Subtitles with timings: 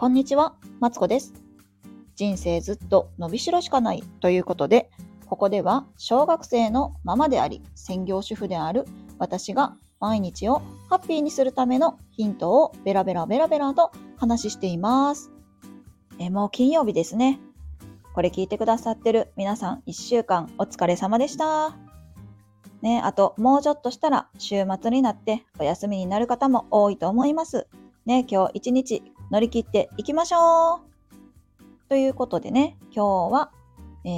[0.00, 1.34] こんにちは、マツコです。
[2.16, 4.88] 人生ずっと伸びしろしかないということで、
[5.26, 8.86] ここでは小学生のママであり、専業主婦である
[9.18, 15.30] 私が毎日をハッピーにするためのヒントをベラベラベラベラと話しています。
[16.18, 17.38] えもう金曜日ですね。
[18.14, 21.76] これ聞いてくださってる皆さん1週間お疲れ様でした。
[22.80, 27.68] ね、あともうちょっとしたら週末になってお休みになる方も多いと思います。
[28.06, 31.88] ね、今日一日乗り切っていきましょう。
[31.88, 33.50] ということでね、今日は、
[34.04, 34.08] え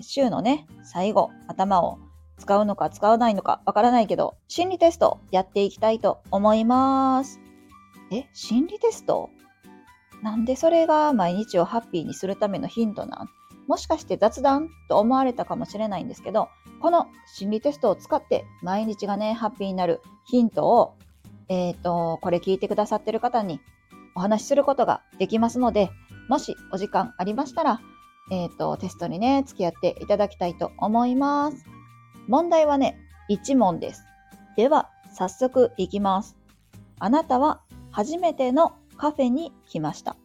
[0.00, 1.98] ー週のね、最後、頭を
[2.38, 7.40] 使うのか使わないのかわからないけど、心理テストやっていきたいと思います。
[8.10, 9.30] え、心理テスト？
[10.22, 13.28] なんでそれが毎日をハッピーにするためのヒントなん？
[13.68, 16.48] もしかして雑談と思われたかもしれないんですけど、
[16.80, 17.06] この
[17.36, 20.94] 心理テストを使って毎日がね、ハッピーになるヒントを、
[21.48, 23.60] えっ、と、これ聞いてくださってる方に
[24.14, 25.90] お話しすることができますので、
[26.28, 27.80] もしお時間ありましたら、
[28.30, 31.64] えっ、と、テストにね、付き合っていただきたいと思います。
[32.28, 32.98] 問題はね、
[33.30, 34.04] 1問です。
[34.56, 36.36] では、早速いきます。
[36.98, 37.60] あなたは
[37.90, 40.16] 初めてのカフェに来ました。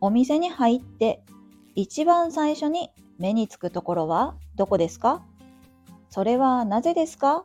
[0.00, 1.22] お店に入って
[1.74, 5.22] 一番最初に目につくところはどこですか？
[6.10, 7.44] それはなぜですか？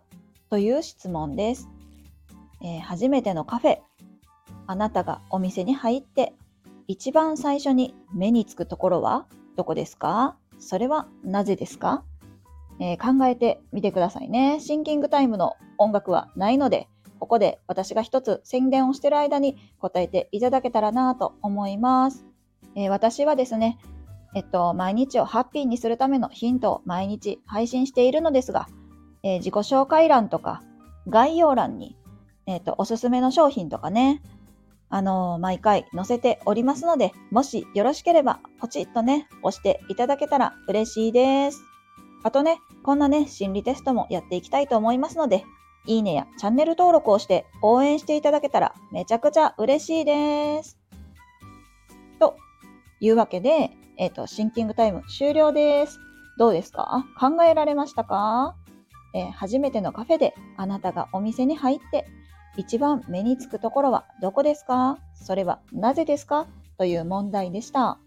[0.49, 1.69] という質問です、
[2.61, 3.77] えー初めてのカフェ。
[4.69, 6.33] あなたがお店に入って
[6.87, 9.25] 一番最初に目につくところは
[9.55, 10.37] どこですか？
[10.59, 12.03] それはなぜですか、
[12.79, 14.59] えー考えてみてくださいね。
[14.59, 16.87] シンキングタイムの音楽はないので、
[17.19, 22.27] ここで私が一つ宣伝をしている間に答えていただけたらなと思います。
[22.75, 23.79] えー私はですね、
[24.35, 28.67] えっと、毎日をハッピーにするためのヒントを毎日配信しているのですが、
[29.23, 30.61] えー自己紹介欄とか
[31.07, 31.97] 概要欄に、
[32.45, 34.21] えっと、おすすめの商品とかね、
[34.89, 41.61] あのー毎回載せておりますので、もしよろしければポチッとね、押していただけたら嬉しいです。
[42.23, 45.45] あとね、こんなね、心理テストもやっていきたいと思いますので、
[45.85, 50.77] いいねやチャンネル登録をして応援していただけたらめちゃくちゃ嬉しいです。
[52.19, 52.35] と
[52.99, 55.99] いうわけで、えっ、と、シンキングタイム終了です。
[56.37, 57.05] どうですか？
[57.19, 58.55] 考えられましたか、
[59.13, 62.05] えー初めてのカフェであなたがお店に入って
[62.59, 64.97] 一番目につくところはどこですか？
[65.15, 66.45] それはなぜですか？
[66.77, 67.97] という問題でした。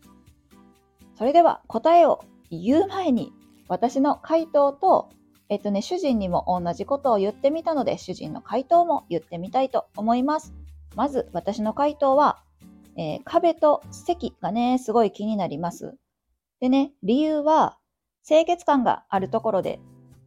[1.17, 3.33] それでは答えを言う前に
[3.67, 5.09] 私の回答と
[5.49, 10.55] えっとね、主人にも同じことを言ってみたので、主人の回答も言ってみたいと思います。
[10.97, 12.39] まず、私の回答は、
[12.97, 15.95] えー壁と席がね、すごい気になります。
[16.61, 17.77] でね、理由は、
[18.27, 19.79] 清潔感があるところで、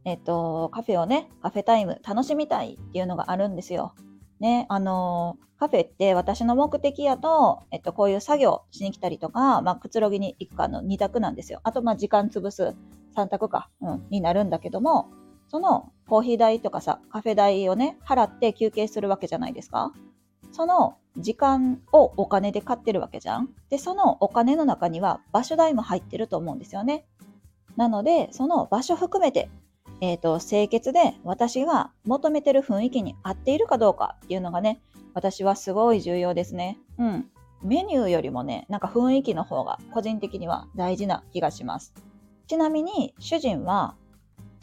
[0.04, 3.94] えっと、カフェをね、カフェタイム楽しみたいっていうのがあるんですよ。
[4.40, 11.60] ね、あのカフェって私の目的やと、えっと、こういう作業しに来たりとか、まあ、くつろぎに行くかの2択なんですよ。
[11.64, 12.74] あと、まあ、時間潰す
[13.16, 15.08] 3択か、うん、になるんだけども、
[15.48, 19.92] そのコーヒー代とかさ、カフェ代をね、払って休憩するわけじゃないですか。
[20.52, 23.48] その時間をお金で買ってるわけじゃん。
[23.70, 27.06] で、そのお金の中には場所代も入ってると思うんですよね。
[27.76, 29.48] なので、その場所含めて、
[30.00, 34.80] えっ、と、清潔で私が求めてる雰囲気に合っているかどうかっていうのがね、
[35.14, 36.78] 私はすごい重要ですね。
[36.98, 37.30] うん。
[37.62, 41.94] メニューよりもね、なんか雰囲気の方が個人的には大事な気がします。
[42.46, 43.96] ちなみに主人は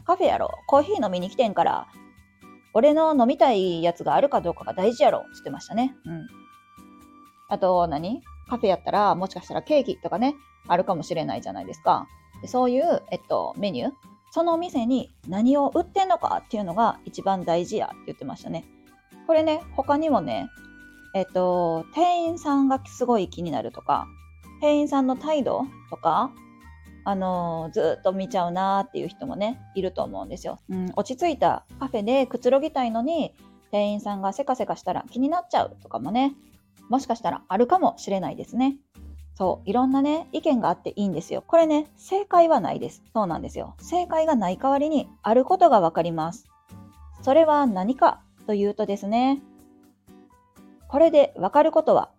[0.04, 0.50] カフェやろ？
[0.68, 1.88] コーヒー飲みに来てんから
[2.72, 5.18] 俺の飲みたいやつがあるかどうかが大事やろ？
[5.18, 5.94] って言ってましたね。
[6.06, 6.26] うん。
[7.48, 8.22] あと何？
[8.48, 10.36] カフェやったらもしかしたらケーキとかね
[10.68, 12.06] あるかもしれないじゃないですか。
[12.46, 13.92] そういう、えっと、メニュー
[14.34, 18.64] そのお店に何を売ってんのかっていうのが一番大事やって言ってましたね。
[19.28, 20.50] これね他にもね
[21.14, 24.08] えっと店員さんがすごい気になるとか
[24.60, 26.32] 店員さんの態度とか
[27.04, 30.92] あのーずっと見ちゃうなーっていう人もねいると思うんですよ、うん。
[30.96, 33.36] 落ち着いたカフェでくつろぎたいのに
[33.70, 36.34] 店員さんがせかせかしたら気になっちゃうとかもね
[36.88, 38.78] もしかしたらあるかもしれないですね。
[39.34, 41.42] そういろんなね意見があっていいんですよ。
[41.46, 43.02] これね正解はないです。
[43.12, 43.74] そうなんですよ。
[43.78, 46.46] 正解がない代わりにあることがわかります。
[47.22, 49.40] それは何かというとですね
[50.88, 52.10] これでわかることは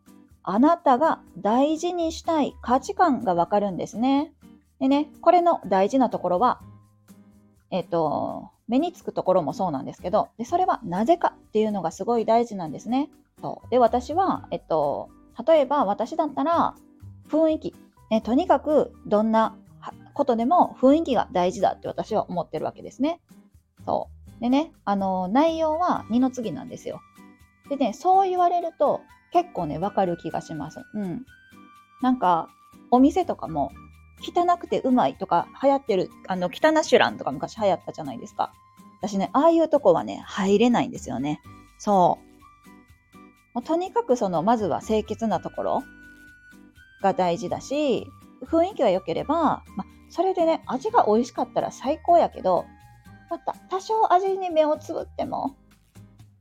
[0.48, 4.32] あなたが大事にしたい価値観がわかるんですね。
[4.80, 6.62] でね、これの大事なところは、
[7.72, 13.10] えっ、と、目につくところもそうなんですけど、でそれはなぜかっていうのがすごい大事なんですね。
[13.42, 15.10] そうで、私は、えっと、
[15.48, 16.76] 例えば私だったら、
[17.30, 17.74] 雰囲気、
[18.10, 19.56] ね、とにかくどんな
[20.14, 23.20] ことでも雰囲気が大事だって私は思ってるわけですね。
[23.86, 24.42] そう。
[24.42, 27.02] でね、あの、内容は二の次なんですよ。
[27.70, 29.02] でね、そう言われると
[29.32, 30.80] 結構ね、わかる気がします。
[30.94, 31.26] うん。
[32.02, 32.50] なんか、
[32.92, 33.72] お店とかも、
[34.22, 38.54] 汚くてうまいとか流行ってる、あの、汚シュランとか昔流行ったじゃないですか。
[39.02, 41.42] 私ね、ああいうとこはね、入れないんですよね。
[41.78, 42.20] そ
[43.14, 43.18] う。
[43.56, 45.84] もうとにかくその、まずは清潔なところ
[47.06, 48.08] が大事だし、
[48.44, 52.66] 雰囲気が良ければ、まそれでね、味が美味しかったら最高やけど、
[53.30, 55.56] また多少味に目をつぶっても、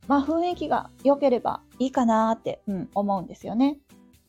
[0.08, 3.78] まあ雰囲気が良ければいいかなって、うん、思うんですよね。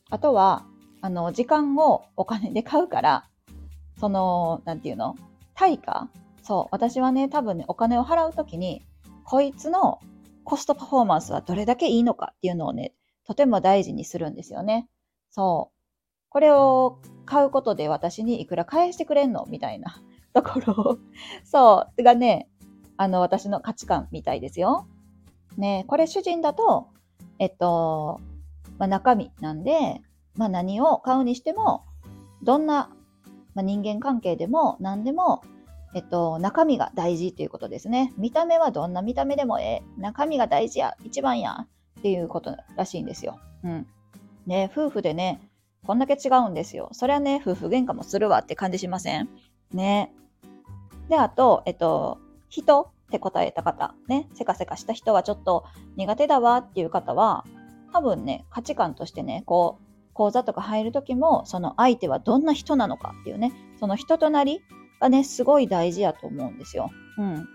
[0.09, 0.65] あとは、
[1.01, 3.29] あの、時間をお金で買うから、
[3.99, 5.15] その、なんていうの？
[5.53, 6.09] 対価？
[6.43, 8.81] そう、私はね、多分ね、お金を払うときに、
[9.23, 9.99] こいつの
[10.43, 12.93] コストパフォーマンスはどれだけいいのかっていうのをね、
[13.25, 14.87] とても大事にするんですよね。
[15.29, 15.74] そう。
[16.35, 19.45] これを買うことで私にいくら返してくれんの？
[19.47, 20.01] みたいな
[20.35, 20.97] ところ
[21.45, 22.49] そう、がね、
[22.97, 24.85] あの、私の価値観みたいですよ。
[25.55, 26.89] ね、これ主人だと、
[27.39, 28.19] えっと、
[28.77, 30.01] まあ、中身なんで、
[30.35, 31.85] まあ、何を買うにしても、
[32.43, 32.89] どんな、
[33.53, 35.41] まあ、人間関係でも何でも、
[35.95, 38.13] えっと、中身が大事ということですね。
[38.17, 39.83] 見た目はどんな見た目でもええ。
[39.97, 41.65] 中身が大事や、一番や、
[41.97, 43.39] っていうことらしいんですよ。
[43.63, 43.87] うん。
[44.45, 45.39] ね、夫婦でね、
[45.85, 46.89] こんだけ違うんですよ。
[46.91, 49.29] それはね、夫婦喧嘩もするわって感じしません？
[49.71, 50.11] ね。
[51.09, 52.81] で、あと、えっと、人？
[52.81, 55.63] って答えた方、ね、せかせかした人はちょっと
[55.95, 57.45] 苦手だわっていう方は、
[57.93, 64.59] 多分ね、価値観としてね、こう、講座とか入るときも、その相手はどんな人なのかっていうね、その人となり
[64.99, 66.89] がね、すごい大事やと思うんですよ。
[67.19, 67.47] うん。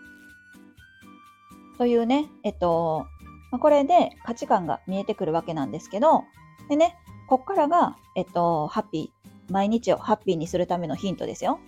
[1.78, 3.06] というね、えっと、
[3.50, 6.22] まあ、これで価値観が見えてくるわけなんですけど、
[6.68, 6.96] でね、
[7.30, 11.60] こっからが、えっと、ハッピー、毎日をハッピーにするためのヒントですよ。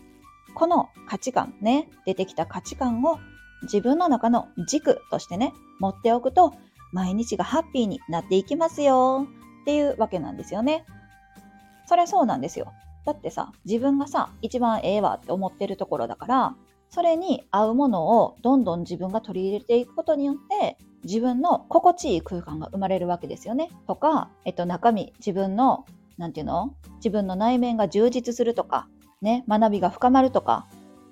[0.54, 3.20] この価値観ね、出てきた価値観を
[3.62, 6.52] 自分の中の軸としてね、持っておくと、
[6.90, 9.28] 毎日がハッピーになっていきますよ
[9.62, 10.84] っていうわけなんですよね。
[11.86, 12.72] それそうなんですよ。
[13.06, 16.56] だってさ、自分がさ、一番ええわって思ってるところだから、
[16.90, 23.70] それに合うものをどんどん自分が取り入れていくことによって、自分の心地いい空間が生まれるわけですよね。
[23.86, 25.84] とか、えっと、中身、自分の、
[26.18, 26.74] なんていうの？
[26.96, 28.88] 自分の内面が充実するとか、
[29.20, 30.66] ね、学びが深まるとか、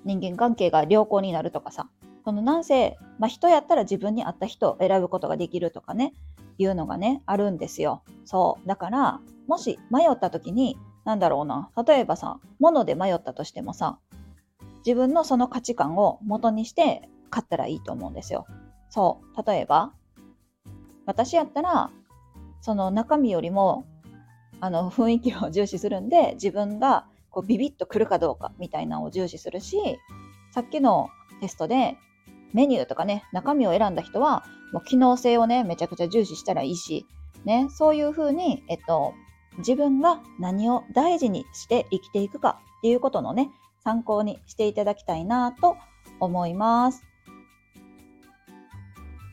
[0.05, 1.89] 人間関係が良好になるとかさ、
[2.23, 6.13] このなんせ、まあ、人やったら自分に合った人を選ぶことができるとかね、
[6.57, 8.03] いうのがね、あるんですよ。
[8.25, 8.67] そう。
[8.67, 13.97] だから、もし迷った時に、なんだろうな、例えばさ、物で迷ったとしてもさ、
[14.85, 18.45] 自分のその価値観を元にして買ったらいいと思うんですよ。
[18.91, 19.47] そう。
[19.47, 19.93] 例えば、
[21.05, 21.89] 私やったら、
[22.61, 23.85] その中身よりも、
[24.59, 29.77] あの、雰囲気を重視するんで、自分がこうビビッとくるかどうかみたいなのを重視するし、
[30.53, 31.09] さっきの
[31.39, 31.97] テストで
[32.53, 34.43] メニューとかね、中身を選んだ人は、
[34.73, 37.05] もう機能性をね、めちゃくちゃ重視したらいいし、
[37.45, 39.13] ね、そういうふうに、えっと、
[39.57, 43.49] 自分が何を大事にして生きていくかっていうことのね、
[43.83, 45.77] 参考にしていただきたいなと
[46.19, 47.10] 思います。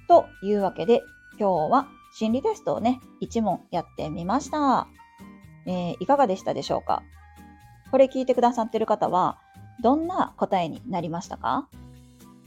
[0.09, 1.03] というわけで、
[1.39, 4.89] 今日は心理テストをね、1問やってみました。
[5.67, 7.03] えー、いかがでしたでしょうか？
[7.91, 9.39] これ聞いてくださってる方は、
[9.83, 11.69] どんな答えになりましたか？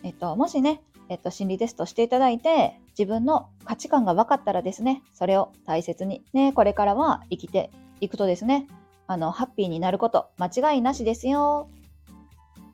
[0.04, 8.68] えっと、もしね、えっと、心理テストしていただいて、自分の価値観が分かったらですね、それを大切に、ね、これからは生きていくとですね、
[9.08, 11.70] あの、ハッピーになること、間違いなしですよ。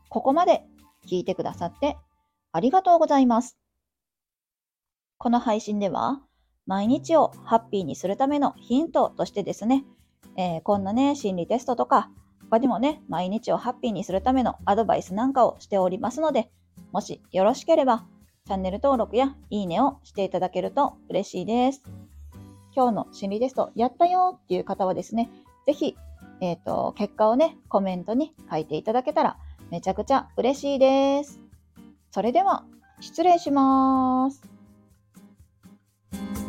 [0.10, 0.64] ここまで
[1.06, 1.98] 聞いてくださって
[2.54, 3.58] ありがとうございます。
[5.20, 6.22] この配信では、
[6.68, 9.84] 毎日をハッピーにするためのヒントとしてですね、
[10.38, 12.12] えー、こんなね、心理テストとか、
[12.50, 16.52] 他にもね、毎日をハッピーにするためのアドバイスなんかをしておりますので、
[16.92, 18.06] もしよろしければ、
[18.46, 21.82] チャンネル登録やいいねをしていただけると嬉しいです。
[22.76, 25.32] 今日の心理テストやったよっていう方はですね、
[25.66, 25.98] ぜひ、
[26.42, 29.38] えっ、ー、と、結果をね、コメントに書いていただけたら
[29.72, 31.40] めちゃくちゃ嬉しいです。
[32.12, 32.64] それでは、
[33.00, 34.57] 失礼します。
[36.12, 36.47] Thank you